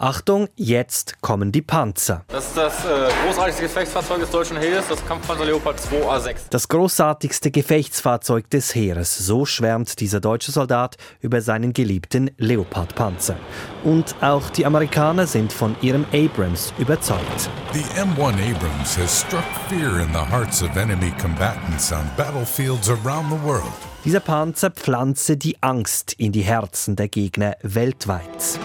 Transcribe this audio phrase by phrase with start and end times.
[0.00, 2.24] Achtung, jetzt kommen die Panzer.
[2.28, 6.36] Das ist das äh, großartigste Gefechtsfahrzeug des deutschen Heeres, das Kampfpanzer Leopard 2 A6.
[6.50, 13.34] Das großartigste Gefechtsfahrzeug des Heeres, so schwärmt dieser deutsche Soldat über seinen geliebten Leopard-Panzer.
[13.82, 17.50] Und auch die Amerikaner sind von ihrem Abrams überzeugt.
[17.72, 23.32] The M1 Abrams has struck fear in the hearts of enemy combatants on battlefields around
[23.32, 23.64] the world.
[24.04, 28.60] Dieser Panzer pflanze die Angst in die Herzen der Gegner weltweit.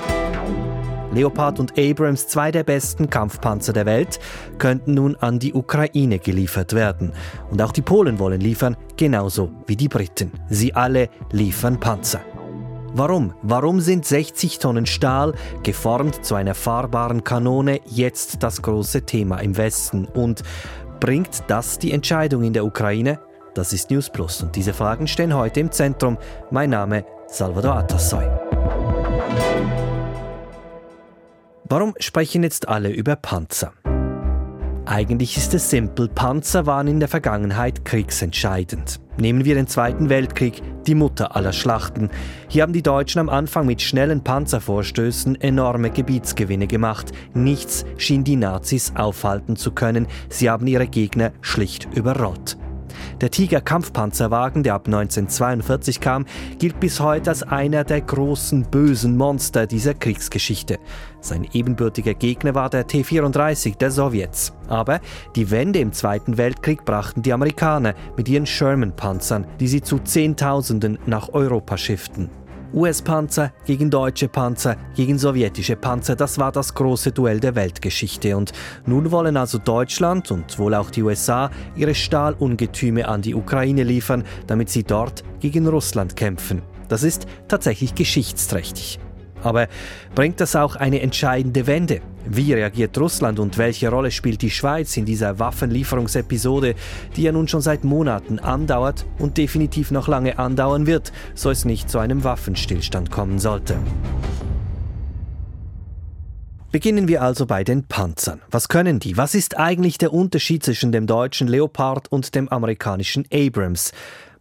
[1.14, 4.20] Leopard und Abrams, zwei der besten Kampfpanzer der Welt,
[4.58, 7.14] könnten nun an die Ukraine geliefert werden.
[7.52, 10.32] Und auch die Polen wollen liefern, genauso wie die Briten.
[10.50, 12.22] Sie alle liefern Panzer.
[12.96, 13.34] Warum?
[13.42, 19.58] Warum sind 60 Tonnen Stahl, geformt zu einer fahrbaren Kanone, jetzt das große Thema im
[19.58, 20.06] Westen?
[20.06, 20.44] Und
[21.00, 23.20] bringt das die Entscheidung in der Ukraine?
[23.56, 26.18] Das ist News Plus und diese Fragen stehen heute im Zentrum.
[26.50, 28.26] Mein Name Salvador Atassoy.
[31.76, 33.74] Warum sprechen jetzt alle über Panzer?
[34.86, 36.08] Eigentlich ist es simpel.
[36.08, 39.00] Panzer waren in der Vergangenheit kriegsentscheidend.
[39.18, 42.12] Nehmen wir den Zweiten Weltkrieg, die Mutter aller Schlachten.
[42.48, 47.12] Hier haben die Deutschen am Anfang mit schnellen Panzervorstößen enorme Gebietsgewinne gemacht.
[47.34, 50.06] Nichts schien die Nazis aufhalten zu können.
[50.30, 52.56] Sie haben ihre Gegner schlicht überrollt.
[53.24, 56.26] Der Tiger-Kampfpanzerwagen, der ab 1942 kam,
[56.60, 60.78] gilt bis heute als einer der großen bösen Monster dieser Kriegsgeschichte.
[61.22, 64.52] Sein ebenbürtiger Gegner war der T-34 der Sowjets.
[64.68, 65.00] Aber
[65.38, 71.00] die Wende im Zweiten Weltkrieg brachten die Amerikaner mit ihren Sherman-Panzern, die sie zu Zehntausenden
[71.06, 72.30] nach Europa schifften.
[72.74, 78.36] US-Panzer gegen deutsche Panzer gegen sowjetische Panzer, das war das große Duell der Weltgeschichte.
[78.36, 78.52] Und
[78.86, 84.24] nun wollen also Deutschland und wohl auch die USA ihre Stahlungetüme an die Ukraine liefern,
[84.48, 86.62] damit sie dort gegen Russland kämpfen.
[86.90, 89.00] Das ist tatsächlich geschichtsträchtig.
[89.44, 89.68] Aber
[90.16, 92.02] bringt das auch eine entscheidende Wende?
[92.26, 96.76] Wie reagiert Russland und welche Rolle spielt die Schweiz in dieser Waffenlieferungsepisode,
[97.16, 101.66] die ja nun schon seit Monaten andauert und definitiv noch lange andauern wird, so es
[101.66, 103.78] nicht zu einem Waffenstillstand kommen sollte?
[106.72, 108.42] Beginnen wir also bei den Panzern.
[108.50, 109.16] Was können die?
[109.16, 113.92] Was ist eigentlich der Unterschied zwischen dem deutschen Leopard und dem amerikanischen Abrams?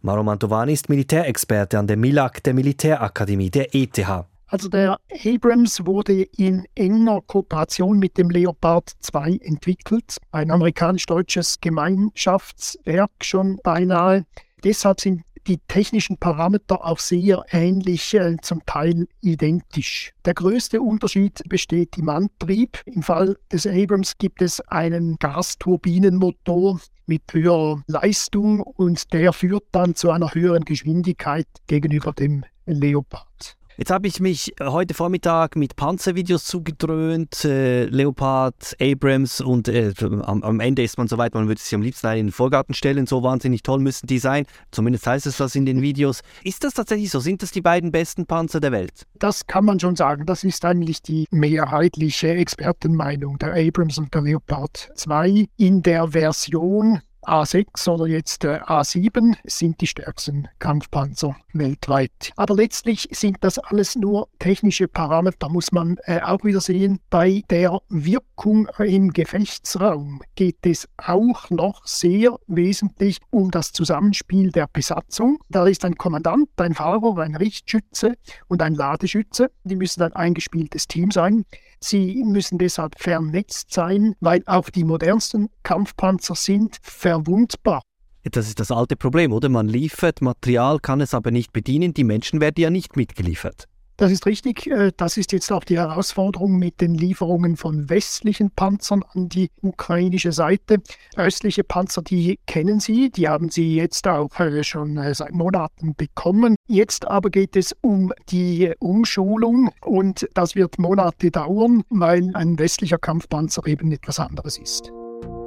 [0.01, 4.25] Maro Mantovani ist Militärexperte an der MILAG, der Militärakademie der ETH.
[4.53, 13.09] Also der Abrams wurde in enger Kooperation mit dem Leopard 2 entwickelt, ein amerikanisch-deutsches Gemeinschaftswerk
[13.23, 14.27] schon beinahe.
[14.63, 20.13] Deshalb sind die technischen Parameter auch sehr ähnlich, äh, zum Teil identisch.
[20.23, 22.79] Der größte Unterschied besteht im Antrieb.
[22.85, 29.95] Im Fall des Abrams gibt es einen Gasturbinenmotor mit höherer Leistung und der führt dann
[29.95, 33.57] zu einer höheren Geschwindigkeit gegenüber dem Leopard.
[33.75, 39.91] Jetzt habe ich mich äh, heute Vormittag mit Panzervideos zugedröhnt, äh, Leopard, Abrams und äh,
[39.99, 42.75] am, am, Ende ist man so weit, man würde sich am liebsten in den Vorgarten
[42.75, 43.07] stellen.
[43.07, 44.45] So wahnsinnig toll müssen die sein.
[44.69, 46.21] Zumindest heißt es das in den Videos.
[46.43, 47.19] Ist das tatsächlich so?
[47.19, 49.07] Sind das die beiden besten Panzer der Welt?
[49.17, 50.27] Das kann man schon sagen.
[50.27, 57.01] Das ist eigentlich die mehrheitliche Expertenmeinung der Abrams und der Leopard 2 in der Version
[57.25, 62.31] A6 oder jetzt äh, A7 sind die stärksten Kampfpanzer weltweit.
[62.35, 66.99] Aber letztlich sind das alles nur technische Parameter, muss man äh, auch wieder sehen.
[67.09, 74.67] Bei der Wirkung im Gefechtsraum geht es auch noch sehr wesentlich um das Zusammenspiel der
[74.71, 75.39] Besatzung.
[75.49, 78.15] Da ist ein Kommandant, ein Fahrer, ein Richtschütze
[78.47, 79.51] und ein Ladeschütze.
[79.63, 81.45] Die müssen ein eingespieltes Team sein.
[81.83, 87.81] Sie müssen deshalb vernetzt sein, weil auch die modernsten Kampfpanzer sind verwundbar.
[88.23, 89.49] Das ist das alte Problem, oder?
[89.49, 91.93] Man liefert Material, kann es aber nicht bedienen.
[91.93, 93.67] Die Menschen werden ja nicht mitgeliefert.
[94.03, 94.67] Das ist richtig.
[94.67, 99.49] Äh, das ist jetzt auch die Herausforderung mit den Lieferungen von westlichen Panzern an die
[99.61, 100.81] ukrainische Seite.
[101.15, 105.95] Östliche Panzer, die kennen Sie, die haben Sie jetzt auch äh, schon äh, seit Monaten
[105.95, 106.57] bekommen.
[106.67, 112.97] Jetzt aber geht es um die Umschulung und das wird Monate dauern, weil ein westlicher
[112.97, 114.91] Kampfpanzer eben etwas anderes ist.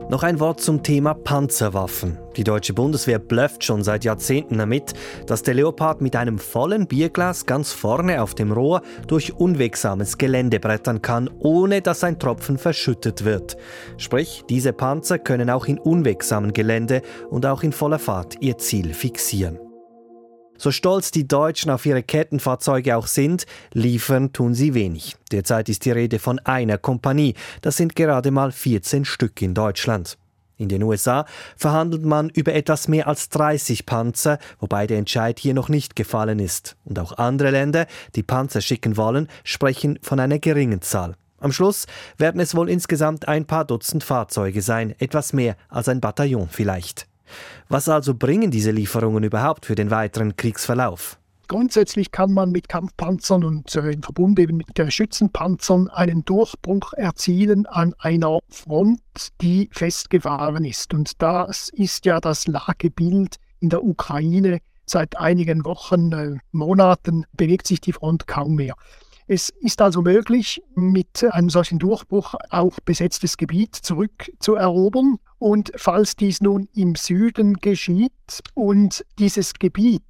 [0.08, 2.16] Noch ein Wort zum Thema Panzerwaffen.
[2.36, 4.94] Die deutsche Bundeswehr blufft schon seit Jahrzehnten damit,
[5.26, 10.60] dass der Leopard mit einem vollen Bierglas ganz vorne auf dem Rohr durch unwegsames Gelände
[10.60, 13.56] brettern kann, ohne dass ein Tropfen verschüttet wird.
[13.96, 18.94] Sprich, diese Panzer können auch in unwegsamen Gelände und auch in voller Fahrt ihr Ziel
[18.94, 19.65] fixieren.
[20.58, 25.16] So stolz die Deutschen auf ihre Kettenfahrzeuge auch sind, liefern tun sie wenig.
[25.32, 27.34] Derzeit ist die Rede von einer Kompanie.
[27.62, 30.18] Das sind gerade mal 14 Stück in Deutschland.
[30.58, 31.26] In den USA
[31.56, 36.38] verhandelt man über etwas mehr als 30 Panzer, wobei der Entscheid hier noch nicht gefallen
[36.38, 36.76] ist.
[36.84, 41.14] Und auch andere Länder, die Panzer schicken wollen, sprechen von einer geringen Zahl.
[41.38, 41.86] Am Schluss
[42.16, 47.06] werden es wohl insgesamt ein paar Dutzend Fahrzeuge sein, etwas mehr als ein Bataillon vielleicht.
[47.68, 51.18] Was also bringen diese Lieferungen überhaupt für den weiteren Kriegsverlauf?
[51.48, 56.92] Grundsätzlich kann man mit Kampfpanzern und äh, im Verbund eben mit der Schützenpanzern einen Durchbruch
[56.94, 59.00] erzielen an einer Front,
[59.40, 60.92] die festgefahren ist.
[60.92, 64.58] Und das ist ja das Lagebild in der Ukraine.
[64.86, 68.74] Seit einigen Wochen, äh, Monaten bewegt sich die Front kaum mehr.
[69.28, 75.16] Es ist also möglich, mit einem solchen Durchbruch auch besetztes Gebiet zurückzuerobern.
[75.38, 78.12] Und falls dies nun im Süden geschieht
[78.54, 80.02] und dieses Gebiet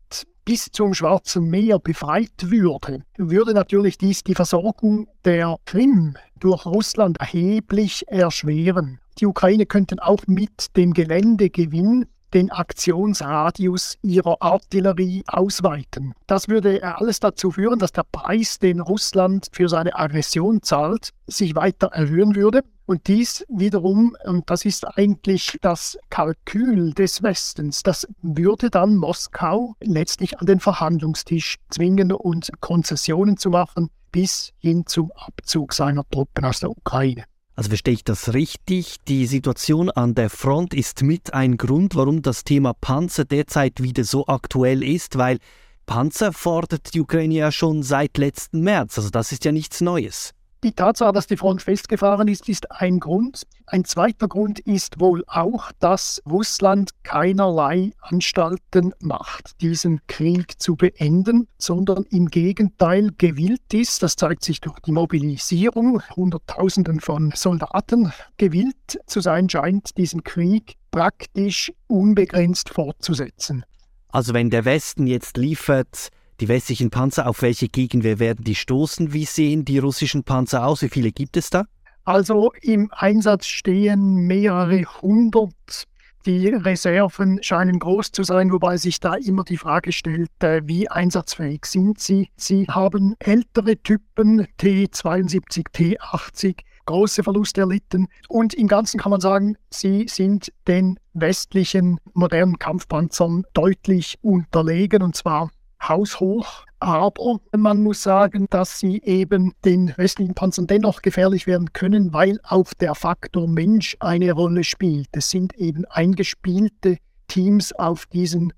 [0.45, 7.19] bis zum Schwarzen Meer befreit würde, würde natürlich dies die Versorgung der Krim durch Russland
[7.19, 9.01] erheblich erschweren.
[9.19, 16.15] Die Ukraine könnten auch mit dem Geländegewinn den Aktionsradius ihrer Artillerie ausweiten.
[16.27, 21.55] Das würde alles dazu führen, dass der Preis, den Russland für seine Aggression zahlt, sich
[21.55, 22.63] weiter erhöhen würde.
[22.87, 29.75] Und dies wiederum, und das ist eigentlich das Kalkül des Westens, das würde dann Moskau
[29.81, 36.45] letztlich an den Verhandlungstisch zwingen und Konzessionen zu machen bis hin zum Abzug seiner Truppen
[36.45, 37.25] aus der Ukraine.
[37.57, 38.97] Also verstehe ich das richtig?
[39.09, 44.05] Die Situation an der Front ist mit ein Grund, warum das Thema Panzer derzeit wieder
[44.05, 45.39] so aktuell ist, weil
[45.87, 48.99] Panzer fordert die Ukraine ja schon seit letzten März.
[48.99, 50.35] Also das ist ja nichts Neues.
[50.65, 53.47] Die Tatsache, dass die Front festgefahren ist, ist ein Grund.
[53.67, 61.47] Ein zweiter Grund ist wohl auch, dass Russland keinerlei Anstalten macht, diesen Krieg zu beenden,
[61.59, 68.99] sondern im Gegenteil gewillt ist, das zeigt sich durch die Mobilisierung Hunderttausenden von Soldaten, gewillt
[69.07, 73.65] zu sein scheint, diesen Krieg praktisch unbegrenzt fortzusetzen.
[74.09, 76.09] Also wenn der Westen jetzt liefert,
[76.41, 79.13] die westlichen Panzer, auf welche Gegenwehr werden die stoßen?
[79.13, 80.83] Wie sehen die russischen Panzer aus?
[80.83, 81.65] Wie viele gibt es da?
[82.05, 85.87] Also im Einsatz stehen mehrere hundert.
[86.27, 90.89] Die Reserven scheinen groß zu sein, wobei sich da immer die Frage stellt, äh, wie
[90.89, 92.31] einsatzfähig sind sie.
[92.37, 96.57] Sie haben ältere Typen, T72, T80,
[96.87, 98.09] große Verluste erlitten.
[98.29, 105.15] Und im Ganzen kann man sagen, sie sind den westlichen modernen Kampfpanzern deutlich unterlegen, und
[105.15, 105.51] zwar
[105.83, 106.65] haushoch.
[106.79, 112.39] Aber man muss sagen, dass sie eben den westlichen Panzern dennoch gefährlich werden können, weil
[112.43, 115.09] auch der Faktor Mensch eine Rolle spielt.
[115.13, 118.53] Es sind eben eingespielte Teams auf diesen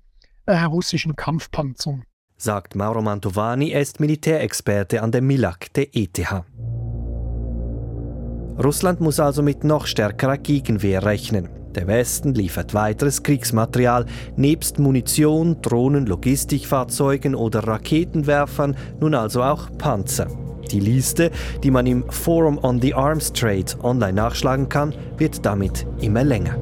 [0.45, 2.03] äh, russischen Kampfpanzern.
[2.37, 6.19] Sagt Mauro Mantovani, er ist Militärexperte an der MILAG der ETH.
[8.61, 11.58] Russland muss also mit noch stärkerer Gegenwehr rechnen.
[11.79, 14.05] Der Westen liefert weiteres Kriegsmaterial,
[14.35, 20.27] nebst Munition, Drohnen, Logistikfahrzeugen oder Raketenwerfern, nun also auch Panzer.
[20.73, 21.31] Die Liste,
[21.63, 26.57] die man im Forum on the Arms Trade online nachschlagen kann, wird damit immer länger.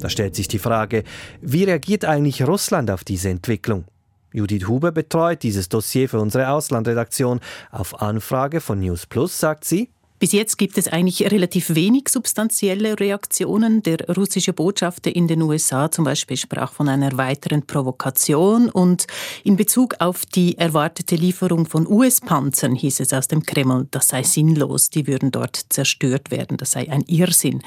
[0.00, 1.02] Da stellt sich die Frage,
[1.40, 3.86] wie reagiert eigentlich Russland auf diese Entwicklung?
[4.34, 7.40] Judith Huber betreut dieses Dossier für unsere Auslandredaktion.
[7.70, 12.98] Auf Anfrage von News Plus sagt sie, bis jetzt gibt es eigentlich relativ wenig substanzielle
[12.98, 13.82] Reaktionen.
[13.82, 19.06] Der russische Botschafter in den USA zum Beispiel sprach von einer weiteren Provokation und
[19.44, 24.22] in Bezug auf die erwartete Lieferung von US-Panzern hieß es aus dem Kreml, das sei
[24.22, 27.62] sinnlos, die würden dort zerstört werden, das sei ein Irrsinn.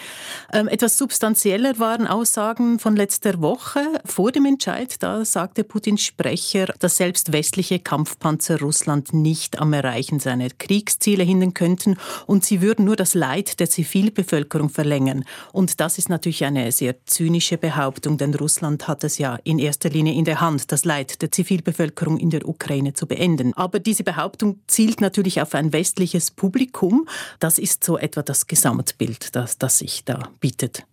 [0.51, 4.95] Ähm, etwas substanzieller waren Aussagen von letzter Woche vor dem Entscheid.
[5.00, 11.53] Da sagte Putins Sprecher, dass selbst westliche Kampfpanzer Russland nicht am Erreichen seiner Kriegsziele hindern
[11.53, 15.25] könnten und und sie würden nur das Leid der Zivilbevölkerung verlängern.
[15.51, 19.89] Und das ist natürlich eine sehr zynische Behauptung, denn Russland hat es ja in erster
[19.89, 23.53] Linie in der Hand, das Leid der Zivilbevölkerung in der Ukraine zu beenden.
[23.55, 27.10] Aber diese Behauptung zielt natürlich auf ein westliches Publikum.
[27.39, 30.86] Das ist so etwa das Gesamtbild, das, das sich da bietet.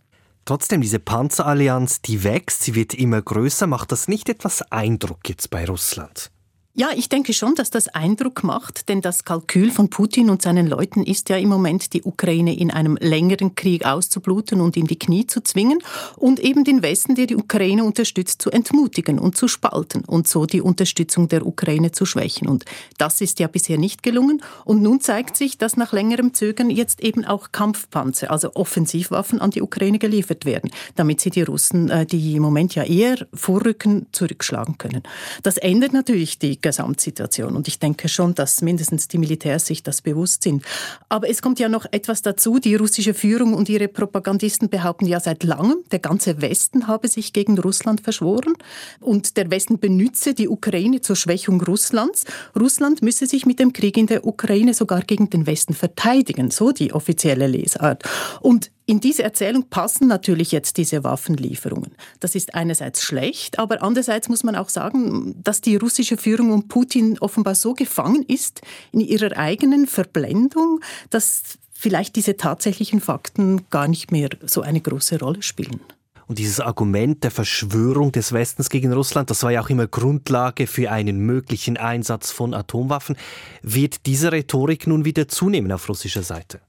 [0.46, 3.68] Trotzdem, diese Panzerallianz, die wächst, sie wird immer größer.
[3.68, 6.32] Macht das nicht etwas Eindruck jetzt bei Russland?
[6.78, 10.66] Ja, ich denke schon, dass das Eindruck macht, denn das Kalkül von Putin und seinen
[10.66, 14.98] Leuten ist ja im Moment, die Ukraine in einem längeren Krieg auszubluten und in die
[14.98, 15.78] Knie zu zwingen
[16.16, 20.44] und eben den Westen, der die Ukraine unterstützt, zu entmutigen und zu spalten und so
[20.44, 22.46] die Unterstützung der Ukraine zu schwächen.
[22.46, 22.66] Und
[22.98, 24.42] das ist ja bisher nicht gelungen.
[24.66, 29.50] Und nun zeigt sich, dass nach längerem Zögern jetzt eben auch Kampfpanzer, also Offensivwaffen an
[29.50, 34.08] die Ukraine geliefert werden, damit sie die Russen, äh, die im Moment ja eher vorrücken,
[34.12, 35.04] zurückschlagen können.
[35.42, 37.54] Das ändert natürlich die Gesamtsituation.
[37.54, 40.64] Und ich denke schon, dass mindestens die Militärs sich das bewusst sind.
[41.08, 42.58] Aber es kommt ja noch etwas dazu.
[42.58, 47.32] Die russische Führung und ihre Propagandisten behaupten ja seit langem, der ganze Westen habe sich
[47.32, 48.54] gegen Russland verschworen
[49.00, 52.24] und der Westen benütze die Ukraine zur Schwächung Russlands.
[52.58, 56.72] Russland müsse sich mit dem Krieg in der Ukraine sogar gegen den Westen verteidigen, so
[56.72, 58.02] die offizielle Lesart.
[58.40, 61.90] Und in diese Erzählung passen natürlich jetzt diese Waffenlieferungen.
[62.20, 66.68] Das ist einerseits schlecht, aber andererseits muss man auch sagen, dass die russische Führung um
[66.68, 68.62] Putin offenbar so gefangen ist
[68.92, 75.18] in ihrer eigenen Verblendung, dass vielleicht diese tatsächlichen Fakten gar nicht mehr so eine große
[75.18, 75.80] Rolle spielen.
[76.28, 80.66] Und dieses Argument der Verschwörung des Westens gegen Russland, das war ja auch immer Grundlage
[80.66, 83.16] für einen möglichen Einsatz von Atomwaffen.
[83.62, 86.60] Wird diese Rhetorik nun wieder zunehmen auf russischer Seite?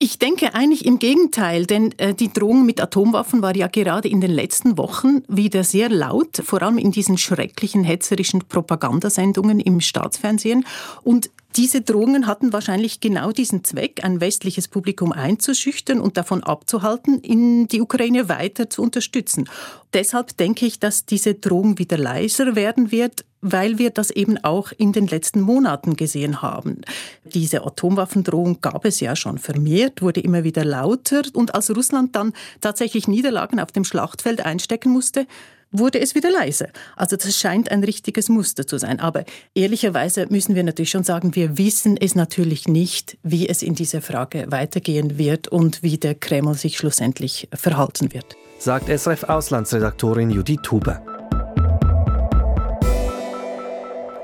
[0.00, 4.20] Ich denke eigentlich im Gegenteil, denn äh, die Drohung mit Atomwaffen war ja gerade in
[4.20, 10.66] den letzten Wochen wieder sehr laut, vor allem in diesen schrecklichen hetzerischen Propagandasendungen im Staatsfernsehen.
[11.02, 17.20] Und diese Drohungen hatten wahrscheinlich genau diesen Zweck, ein westliches Publikum einzuschüchtern und davon abzuhalten,
[17.20, 19.48] in die Ukraine weiter zu unterstützen.
[19.92, 24.72] Deshalb denke ich, dass diese Drohung wieder leiser werden wird, weil wir das eben auch
[24.76, 26.80] in den letzten Monaten gesehen haben.
[27.24, 32.32] Diese Atomwaffendrohung gab es ja schon vermehrt, wurde immer wieder lauter und als Russland dann
[32.60, 35.26] tatsächlich Niederlagen auf dem Schlachtfeld einstecken musste,
[35.74, 36.68] wurde es wieder leise.
[36.96, 39.00] Also das scheint ein richtiges Muster zu sein.
[39.00, 43.74] Aber ehrlicherweise müssen wir natürlich schon sagen, wir wissen es natürlich nicht, wie es in
[43.74, 48.36] dieser Frage weitergehen wird und wie der Kreml sich schlussendlich verhalten wird.
[48.58, 51.02] Sagt SRF-Auslandsredaktorin Judith Huber.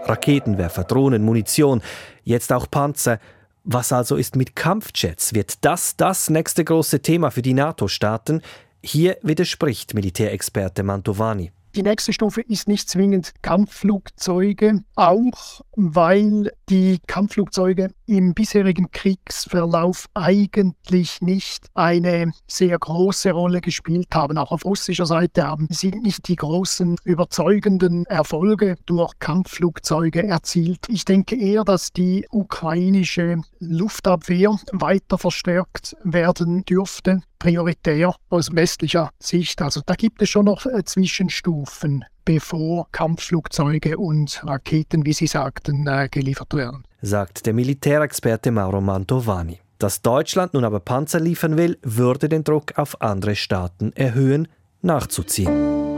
[0.05, 1.83] Raketenwerfer, Drohnen, Munition,
[2.25, 3.19] jetzt auch Panzer.
[3.65, 5.35] Was also ist mit Kampfjets?
[5.35, 8.41] Wird das das nächste große Thema für die NATO-Staaten?
[8.83, 11.53] Hier widerspricht Militärexperte Mantovani.
[11.77, 21.21] Die nächste Stufe ist nicht zwingend Kampfflugzeuge, auch weil die Kampfflugzeuge im bisherigen Kriegsverlauf eigentlich
[21.21, 24.39] nicht eine sehr große Rolle gespielt haben.
[24.39, 30.87] Auch auf russischer Seite haben sie nicht die großen überzeugenden Erfolge durch Kampfflugzeuge erzielt.
[30.89, 39.61] Ich denke eher, dass die ukrainische Luftabwehr weiter verstärkt werden dürfte prioritär aus westlicher Sicht.
[39.61, 45.87] Also da gibt es schon noch äh, Zwischenstufen, bevor Kampfflugzeuge und Raketen, wie Sie sagten,
[45.87, 46.85] äh, geliefert werden.
[47.03, 49.61] Sagt der Militärexperte Mauro Mantovani.
[49.79, 54.47] Dass Deutschland nun aber Panzer liefern will, würde den Druck auf andere Staaten erhöhen,
[54.83, 55.90] nachzuziehen.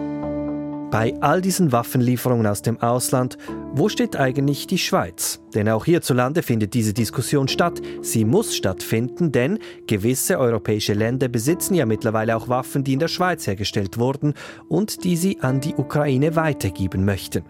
[0.92, 3.38] Bei all diesen Waffenlieferungen aus dem Ausland,
[3.72, 5.40] wo steht eigentlich die Schweiz?
[5.54, 7.80] Denn auch hierzulande findet diese Diskussion statt.
[8.02, 13.08] Sie muss stattfinden, denn gewisse europäische Länder besitzen ja mittlerweile auch Waffen, die in der
[13.08, 14.34] Schweiz hergestellt wurden
[14.68, 17.44] und die sie an die Ukraine weitergeben möchten.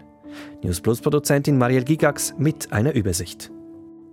[0.61, 3.51] News Plus Produzentin Marielle Gigax mit einer Übersicht.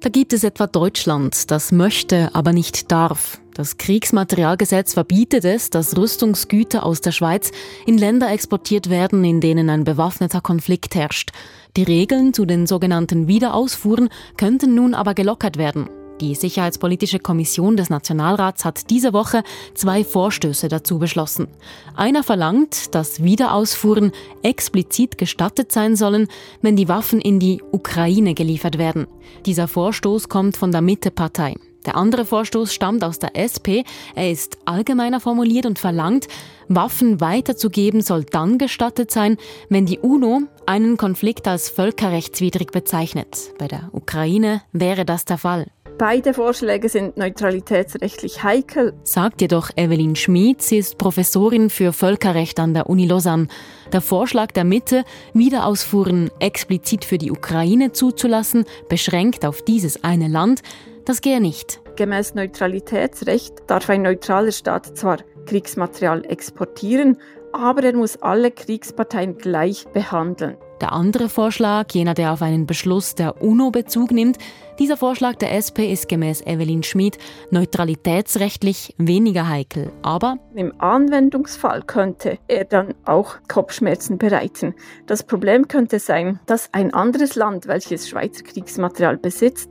[0.00, 3.40] Da gibt es etwa Deutschland, das möchte, aber nicht darf.
[3.60, 7.50] Das Kriegsmaterialgesetz verbietet es, dass Rüstungsgüter aus der Schweiz
[7.84, 11.32] in Länder exportiert werden, in denen ein bewaffneter Konflikt herrscht.
[11.76, 15.90] Die Regeln zu den sogenannten Wiederausfuhren könnten nun aber gelockert werden.
[16.22, 19.42] Die Sicherheitspolitische Kommission des Nationalrats hat diese Woche
[19.74, 21.46] zwei Vorstöße dazu beschlossen.
[21.94, 24.12] Einer verlangt, dass Wiederausfuhren
[24.42, 26.28] explizit gestattet sein sollen,
[26.62, 29.06] wenn die Waffen in die Ukraine geliefert werden.
[29.44, 31.56] Dieser Vorstoß kommt von der Mitte-Partei.
[31.86, 33.84] Der andere Vorstoß stammt aus der SP.
[34.14, 36.28] Er ist allgemeiner formuliert und verlangt,
[36.68, 43.52] Waffen weiterzugeben soll dann gestattet sein, wenn die UNO einen Konflikt als völkerrechtswidrig bezeichnet.
[43.58, 45.66] Bei der Ukraine wäre das der Fall.
[45.98, 50.62] Beide Vorschläge sind neutralitätsrechtlich heikel, sagt jedoch Evelyn Schmid.
[50.62, 53.48] Sie ist Professorin für Völkerrecht an der Uni Lausanne.
[53.92, 60.62] Der Vorschlag der Mitte, Wiederausfuhren explizit für die Ukraine zuzulassen, beschränkt auf dieses eine Land,
[61.10, 61.80] das gehe nicht.
[61.96, 67.16] Gemäß Neutralitätsrecht darf ein neutraler Staat zwar Kriegsmaterial exportieren,
[67.52, 70.56] aber er muss alle Kriegsparteien gleich behandeln.
[70.80, 74.38] Der andere Vorschlag, jener, der auf einen Beschluss der UNO Bezug nimmt,
[74.78, 77.18] dieser Vorschlag der SP ist gemäß Evelyn Schmid
[77.50, 79.90] neutralitätsrechtlich weniger heikel.
[80.02, 84.74] Aber im Anwendungsfall könnte er dann auch Kopfschmerzen bereiten.
[85.06, 89.70] Das Problem könnte sein, dass ein anderes Land, welches Schweizer Kriegsmaterial besitzt,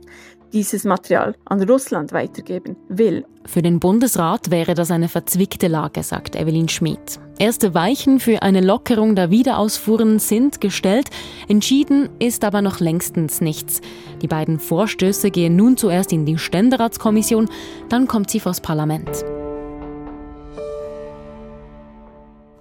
[0.52, 3.24] dieses Material an Russland weitergeben will.
[3.46, 7.18] Für den Bundesrat wäre das eine verzwickte Lage, sagt Evelyn Schmidt.
[7.38, 11.08] Erste Weichen für eine Lockerung der Wiederausfuhren sind gestellt,
[11.48, 13.80] entschieden ist aber noch längstens nichts.
[14.20, 17.48] Die beiden Vorstöße gehen nun zuerst in die Ständeratskommission,
[17.88, 19.24] dann kommt sie vors Parlament.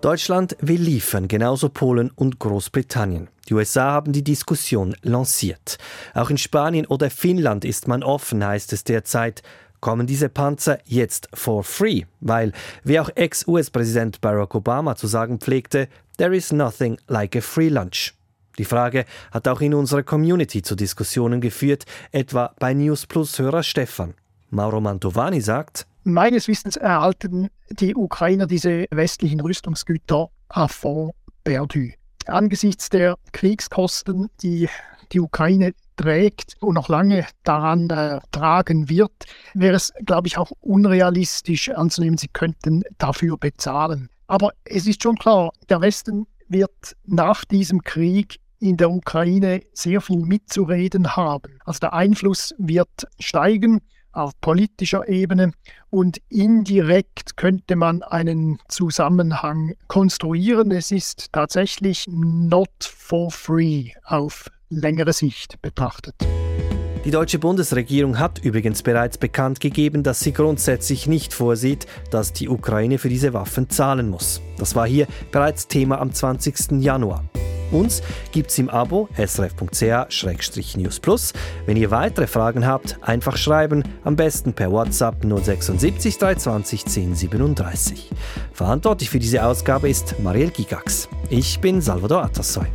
[0.02, 3.28] Deutschland will liefern, genauso Polen und Großbritannien.
[3.50, 5.78] Die USA haben die Diskussion lanciert.
[6.14, 9.44] Auch in Spanien oder Finnland ist man offen, heißt es derzeit.
[9.82, 12.04] Kommen diese Panzer jetzt for free?
[12.22, 12.54] Weil,
[12.86, 18.14] wie auch Ex-US-Präsident Barack Obama zu sagen pflegte, there is nothing like a free lunch.
[18.58, 23.64] Die Frage hat auch in unserer Community zu Diskussionen geführt, etwa bei News Plus Hörer
[23.64, 24.14] Stefan.
[24.50, 31.14] Mauro Mantovani sagt, Meines Wissens erhalten die Ukrainer diese westlichen Rüstungsgüter à fond
[31.44, 31.90] perdu.
[32.26, 34.70] Angesichts der Kriegskosten, die
[35.12, 39.12] die Ukraine trägt und noch lange daran äh, tragen wird,
[39.54, 44.10] wäre es, glaube ich, auch unrealistisch anzunehmen, sie könnten dafür bezahlen.
[44.28, 50.02] Aber es ist schon klar, der Westen wird nach diesem Krieg in der Ukraine sehr
[50.02, 51.60] viel mitzureden haben.
[51.66, 55.52] Also der Einfluss wird steigen auf politischer Ebene
[55.90, 60.72] und indirekt könnte man einen Zusammenhang konstruieren.
[60.72, 66.16] Es ist tatsächlich not for free auf längere Sicht betrachtet.
[67.06, 72.50] Die deutsche Bundesregierung hat übrigens bereits bekannt gegeben, dass sie grundsätzlich nicht vorsieht, dass die
[72.50, 74.42] Ukraine für diese Waffen zahlen muss.
[74.58, 76.82] Das war hier bereits Thema am 20.
[76.82, 77.29] Januar.
[77.72, 81.34] Uns gibt's im Abo srf.ch-news plus.
[81.66, 88.10] Wenn ihr weitere Fragen habt, einfach schreiben, am besten per WhatsApp 076 320 1037.
[88.54, 91.08] Verantwortlich für diese Ausgabe ist Marielle Gigax.
[91.30, 92.68] Ich bin Salvador Atassoy.